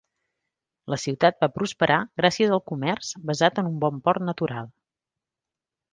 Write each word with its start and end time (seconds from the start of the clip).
La 0.93 0.97
ciutat 1.03 1.43
va 1.45 1.49
prosperar 1.57 1.99
gràcies 2.21 2.55
al 2.57 2.63
comerç 2.71 3.11
basat 3.31 3.61
en 3.63 3.73
un 3.73 3.77
bon 3.85 4.01
port 4.09 4.29
natural. 4.31 4.77